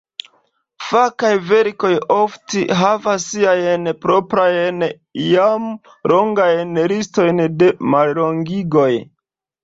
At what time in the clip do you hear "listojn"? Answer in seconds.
6.93-7.43